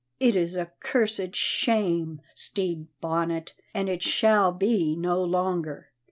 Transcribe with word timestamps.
It 0.19 0.35
is 0.35 0.55
a 0.55 0.71
cursed 0.79 1.35
shame, 1.35 2.21
Stede 2.33 2.87
Bonnet, 3.01 3.53
and 3.71 3.87
it 3.87 4.01
shall 4.01 4.51
be 4.51 4.95
no 4.95 5.21
longer. 5.23 5.91